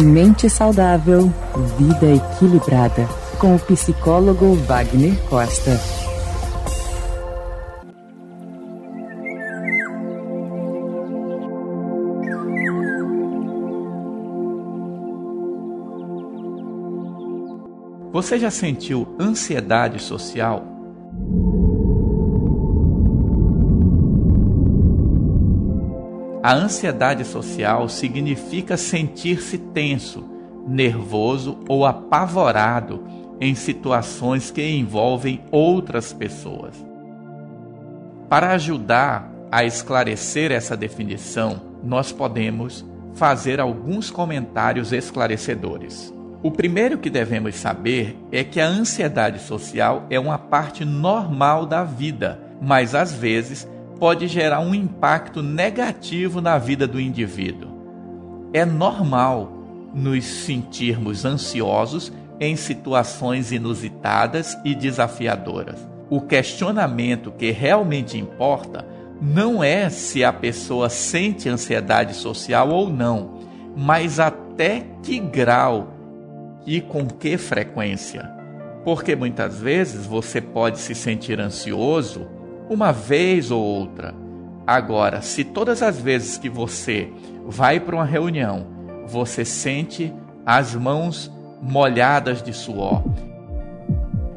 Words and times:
Mente 0.00 0.48
saudável, 0.48 1.22
vida 1.76 2.06
equilibrada. 2.06 3.04
Com 3.36 3.56
o 3.56 3.58
psicólogo 3.58 4.54
Wagner 4.54 5.12
Costa. 5.28 5.72
Você 18.12 18.38
já 18.38 18.52
sentiu 18.52 19.16
ansiedade 19.18 20.00
social? 20.00 20.77
A 26.42 26.54
ansiedade 26.54 27.24
social 27.24 27.88
significa 27.88 28.76
sentir-se 28.76 29.58
tenso, 29.58 30.24
nervoso 30.66 31.58
ou 31.68 31.84
apavorado 31.84 33.02
em 33.40 33.54
situações 33.54 34.50
que 34.50 34.62
envolvem 34.62 35.40
outras 35.50 36.12
pessoas. 36.12 36.74
Para 38.28 38.52
ajudar 38.52 39.32
a 39.50 39.64
esclarecer 39.64 40.52
essa 40.52 40.76
definição, 40.76 41.60
nós 41.82 42.12
podemos 42.12 42.84
fazer 43.14 43.60
alguns 43.60 44.10
comentários 44.10 44.92
esclarecedores. 44.92 46.12
O 46.40 46.52
primeiro 46.52 46.98
que 46.98 47.10
devemos 47.10 47.56
saber 47.56 48.16
é 48.30 48.44
que 48.44 48.60
a 48.60 48.66
ansiedade 48.66 49.40
social 49.40 50.06
é 50.08 50.20
uma 50.20 50.38
parte 50.38 50.84
normal 50.84 51.66
da 51.66 51.82
vida, 51.82 52.40
mas 52.60 52.94
às 52.94 53.12
vezes 53.12 53.66
pode 53.98 54.28
gerar 54.28 54.60
um 54.60 54.74
impacto 54.74 55.42
negativo 55.42 56.40
na 56.40 56.58
vida 56.58 56.86
do 56.86 57.00
indivíduo. 57.00 57.68
É 58.52 58.64
normal 58.64 59.52
nos 59.94 60.24
sentirmos 60.24 61.24
ansiosos 61.24 62.12
em 62.40 62.54
situações 62.56 63.50
inusitadas 63.52 64.56
e 64.64 64.74
desafiadoras. 64.74 65.86
O 66.08 66.20
questionamento 66.20 67.32
que 67.32 67.50
realmente 67.50 68.16
importa 68.16 68.86
não 69.20 69.62
é 69.62 69.90
se 69.90 70.24
a 70.24 70.32
pessoa 70.32 70.88
sente 70.88 71.48
ansiedade 71.48 72.14
social 72.14 72.70
ou 72.70 72.88
não, 72.88 73.40
mas 73.76 74.20
até 74.20 74.84
que 75.02 75.18
grau 75.18 75.92
e 76.64 76.80
com 76.80 77.06
que 77.06 77.36
frequência. 77.36 78.30
Porque 78.84 79.16
muitas 79.16 79.58
vezes 79.58 80.06
você 80.06 80.40
pode 80.40 80.78
se 80.78 80.94
sentir 80.94 81.40
ansioso 81.40 82.37
uma 82.68 82.92
vez 82.92 83.50
ou 83.50 83.62
outra. 83.62 84.14
Agora, 84.66 85.22
se 85.22 85.44
todas 85.44 85.82
as 85.82 85.98
vezes 85.98 86.36
que 86.36 86.48
você 86.48 87.10
vai 87.46 87.80
para 87.80 87.96
uma 87.96 88.04
reunião, 88.04 88.66
você 89.06 89.44
sente 89.44 90.12
as 90.44 90.74
mãos 90.74 91.32
molhadas 91.62 92.42
de 92.42 92.52
suor, 92.52 93.02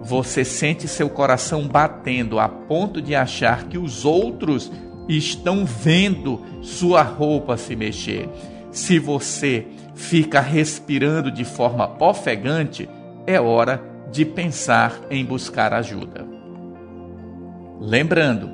você 0.00 0.44
sente 0.44 0.86
seu 0.86 1.08
coração 1.08 1.66
batendo 1.66 2.38
a 2.38 2.48
ponto 2.48 3.00
de 3.02 3.14
achar 3.14 3.64
que 3.64 3.78
os 3.78 4.04
outros 4.04 4.70
estão 5.08 5.64
vendo 5.64 6.42
sua 6.62 7.02
roupa 7.02 7.56
se 7.56 7.74
mexer. 7.74 8.28
Se 8.70 8.98
você 8.98 9.66
fica 9.94 10.40
respirando 10.40 11.30
de 11.30 11.44
forma 11.44 11.96
ofegante, 12.00 12.88
é 13.26 13.40
hora 13.40 13.82
de 14.10 14.24
pensar 14.24 15.00
em 15.10 15.24
buscar 15.24 15.72
ajuda. 15.72 16.35
Lembrando, 17.80 18.50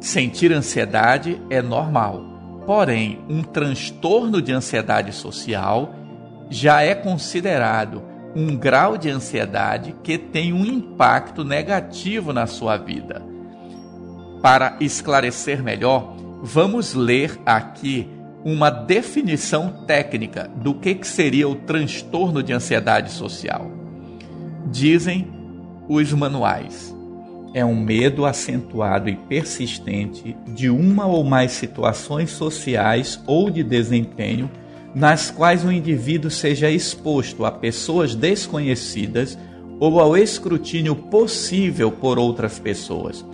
sentir 0.00 0.52
ansiedade 0.52 1.40
é 1.50 1.60
normal, 1.60 2.62
porém, 2.66 3.18
um 3.28 3.42
transtorno 3.42 4.40
de 4.40 4.52
ansiedade 4.52 5.12
social 5.12 5.94
já 6.50 6.82
é 6.82 6.94
considerado 6.94 8.02
um 8.34 8.56
grau 8.56 8.96
de 8.96 9.10
ansiedade 9.10 9.94
que 10.02 10.16
tem 10.16 10.52
um 10.52 10.64
impacto 10.64 11.44
negativo 11.44 12.32
na 12.32 12.46
sua 12.46 12.76
vida. 12.76 13.22
Para 14.40 14.76
esclarecer 14.80 15.62
melhor, 15.62 16.14
vamos 16.42 16.94
ler 16.94 17.38
aqui 17.44 18.08
uma 18.44 18.70
definição 18.70 19.84
técnica 19.86 20.48
do 20.56 20.74
que, 20.74 20.98
seria 21.02 21.48
o 21.48 21.54
transtorno 21.54 22.42
de 22.42 22.52
ansiedade 22.52 23.10
social. 23.10 23.70
Dizem 24.70 25.26
os 25.88 26.12
manuais 26.12 26.97
é 27.54 27.64
um 27.64 27.78
medo 27.78 28.26
acentuado 28.26 29.08
e 29.08 29.16
persistente 29.16 30.36
de 30.46 30.68
uma 30.68 31.06
ou 31.06 31.24
mais 31.24 31.52
situações 31.52 32.30
sociais 32.30 33.20
ou 33.26 33.50
de 33.50 33.62
desempenho 33.62 34.50
nas 34.94 35.30
quais 35.30 35.64
o 35.64 35.72
indivíduo 35.72 36.30
seja 36.30 36.70
exposto 36.70 37.44
a 37.44 37.50
pessoas 37.50 38.14
desconhecidas 38.14 39.38
ou 39.80 40.00
ao 40.00 40.16
escrutínio 40.16 40.94
possível 40.94 41.90
por 41.90 42.18
outras 42.18 42.58
pessoas. 42.58 43.24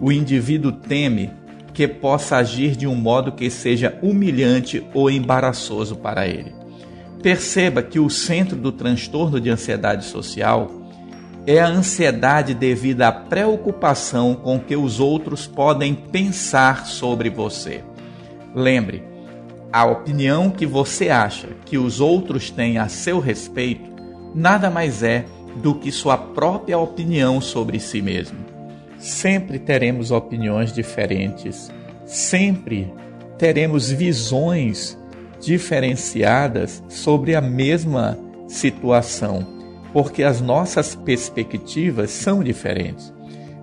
O 0.00 0.10
indivíduo 0.10 0.72
teme 0.72 1.30
que 1.74 1.86
possa 1.86 2.36
agir 2.36 2.74
de 2.74 2.86
um 2.86 2.94
modo 2.94 3.32
que 3.32 3.50
seja 3.50 3.98
humilhante 4.02 4.84
ou 4.94 5.10
embaraçoso 5.10 5.96
para 5.96 6.26
ele. 6.26 6.52
Perceba 7.22 7.82
que 7.82 8.00
o 8.00 8.08
centro 8.08 8.56
do 8.56 8.72
transtorno 8.72 9.38
de 9.38 9.50
ansiedade 9.50 10.06
social 10.06 10.79
é 11.46 11.58
a 11.58 11.68
ansiedade 11.68 12.54
devido 12.54 13.02
à 13.02 13.12
preocupação 13.12 14.34
com 14.34 14.58
que 14.58 14.76
os 14.76 15.00
outros 15.00 15.46
podem 15.46 15.94
pensar 15.94 16.86
sobre 16.86 17.30
você. 17.30 17.82
Lembre, 18.54 19.02
a 19.72 19.84
opinião 19.84 20.50
que 20.50 20.66
você 20.66 21.08
acha 21.08 21.48
que 21.64 21.78
os 21.78 22.00
outros 22.00 22.50
têm 22.50 22.78
a 22.78 22.88
seu 22.88 23.20
respeito 23.20 23.90
nada 24.34 24.70
mais 24.70 25.02
é 25.02 25.24
do 25.56 25.74
que 25.74 25.90
sua 25.90 26.16
própria 26.16 26.78
opinião 26.78 27.40
sobre 27.40 27.80
si 27.80 28.02
mesmo. 28.02 28.38
Sempre 28.98 29.58
teremos 29.58 30.10
opiniões 30.10 30.72
diferentes, 30.72 31.70
sempre 32.04 32.92
teremos 33.38 33.90
visões 33.90 34.98
diferenciadas 35.40 36.82
sobre 36.88 37.34
a 37.34 37.40
mesma 37.40 38.18
situação 38.46 39.59
porque 39.92 40.22
as 40.22 40.40
nossas 40.40 40.94
perspectivas 40.94 42.10
são 42.10 42.42
diferentes. 42.42 43.12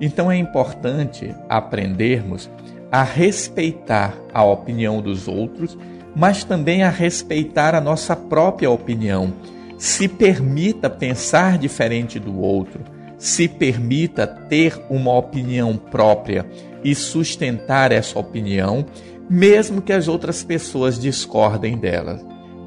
Então 0.00 0.30
é 0.30 0.36
importante 0.36 1.34
aprendermos 1.48 2.50
a 2.90 3.02
respeitar 3.02 4.14
a 4.34 4.44
opinião 4.44 5.00
dos 5.00 5.26
outros, 5.26 5.78
mas 6.14 6.44
também 6.44 6.82
a 6.82 6.90
respeitar 6.90 7.74
a 7.74 7.80
nossa 7.80 8.14
própria 8.14 8.70
opinião. 8.70 9.32
Se 9.78 10.06
permita 10.06 10.90
pensar 10.90 11.56
diferente 11.56 12.18
do 12.18 12.38
outro, 12.38 12.80
se 13.16 13.48
permita 13.48 14.26
ter 14.26 14.80
uma 14.90 15.16
opinião 15.16 15.76
própria 15.76 16.44
e 16.84 16.94
sustentar 16.94 17.92
essa 17.92 18.18
opinião, 18.18 18.84
mesmo 19.30 19.80
que 19.80 19.92
as 19.92 20.08
outras 20.08 20.42
pessoas 20.44 20.98
discordem 20.98 21.78
dela. 21.78 22.20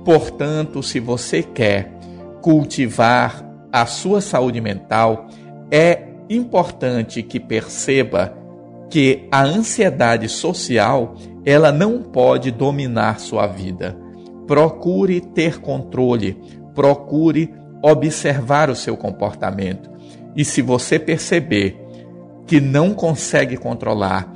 Portanto, 0.03 0.81
se 0.81 0.99
você 0.99 1.43
quer 1.43 1.91
cultivar 2.41 3.44
a 3.75 3.85
sua 3.85 4.21
saúde 4.21 4.61
mental, 4.61 5.27
é 5.69 6.07
importante 6.29 7.21
que 7.21 7.41
perceba 7.41 8.33
que 8.89 9.27
a 9.29 9.43
ansiedade 9.43 10.29
social, 10.29 11.15
ela 11.45 11.73
não 11.73 12.01
pode 12.01 12.51
dominar 12.51 13.19
sua 13.19 13.45
vida. 13.47 13.93
Procure 14.47 15.19
ter 15.19 15.59
controle, 15.59 16.41
procure 16.73 17.53
observar 17.83 18.69
o 18.69 18.75
seu 18.77 18.95
comportamento. 18.95 19.91
E 20.37 20.45
se 20.45 20.61
você 20.61 20.97
perceber 20.97 21.77
que 22.47 22.61
não 22.61 22.93
consegue 22.93 23.57
controlar, 23.57 24.31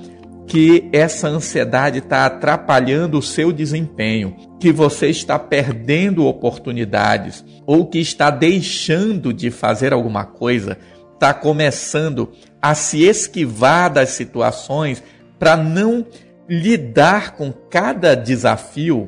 que 0.50 0.90
essa 0.92 1.28
ansiedade 1.28 2.00
está 2.00 2.26
atrapalhando 2.26 3.20
o 3.20 3.22
seu 3.22 3.52
desempenho, 3.54 4.36
que 4.60 4.72
você 4.72 5.08
está 5.08 5.38
perdendo 5.38 6.26
oportunidades 6.26 7.46
ou 7.68 7.86
que 7.86 8.00
está 8.00 8.32
deixando 8.32 9.32
de 9.32 9.52
fazer 9.52 9.94
alguma 9.94 10.26
coisa, 10.26 10.76
está 11.14 11.36
começando 11.36 12.32
a 12.60 12.74
se 12.74 13.04
esquivar 13.04 13.94
das 13.94 14.10
situações 14.10 15.04
para 15.38 15.56
não 15.56 16.04
lidar 16.50 17.36
com 17.36 17.54
cada 17.54 18.16
desafio, 18.16 19.08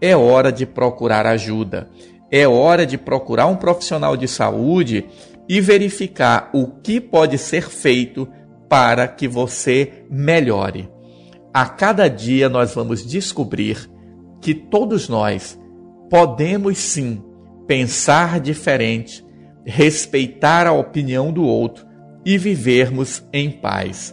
é 0.00 0.16
hora 0.16 0.50
de 0.50 0.64
procurar 0.64 1.26
ajuda. 1.26 1.90
É 2.30 2.48
hora 2.48 2.86
de 2.86 2.96
procurar 2.96 3.46
um 3.46 3.56
profissional 3.56 4.16
de 4.16 4.26
saúde 4.26 5.06
e 5.48 5.60
verificar 5.60 6.50
o 6.52 6.66
que 6.66 7.00
pode 7.00 7.38
ser 7.38 7.68
feito 7.68 8.28
para 8.68 9.08
que 9.08 9.26
você 9.26 10.04
melhore. 10.10 10.88
A 11.52 11.66
cada 11.66 12.08
dia 12.08 12.48
nós 12.48 12.74
vamos 12.74 13.04
descobrir 13.04 13.90
que 14.40 14.54
todos 14.54 15.08
nós 15.08 15.58
podemos 16.10 16.78
sim 16.78 17.22
pensar 17.66 18.40
diferente, 18.40 19.24
respeitar 19.64 20.66
a 20.66 20.72
opinião 20.72 21.32
do 21.32 21.42
outro 21.42 21.86
e 22.24 22.38
vivermos 22.38 23.24
em 23.32 23.50
paz. 23.50 24.12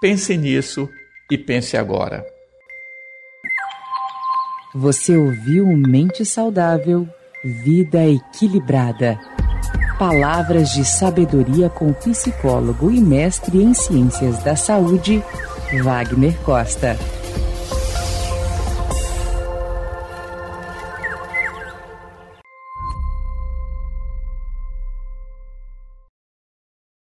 Pense 0.00 0.36
nisso 0.36 0.88
e 1.30 1.36
pense 1.36 1.76
agora. 1.76 2.24
Você 4.74 5.16
ouviu 5.16 5.66
Mente 5.66 6.24
Saudável, 6.24 7.08
Vida 7.44 8.06
Equilibrada. 8.06 9.18
Palavras 10.00 10.70
de 10.70 10.82
sabedoria 10.82 11.68
com 11.68 11.92
psicólogo 11.92 12.90
e 12.90 12.98
mestre 12.98 13.62
em 13.62 13.74
ciências 13.74 14.42
da 14.42 14.56
saúde, 14.56 15.22
Wagner 15.84 16.34
Costa. 16.38 16.96